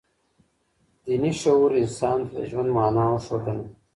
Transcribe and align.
دیني 1.03 1.31
شعور 1.41 1.69
انسان 1.81 2.17
ته 2.27 2.31
د 2.35 2.37
ژوند 2.49 2.69
مانا 2.75 3.05
وښودله. 3.11 3.65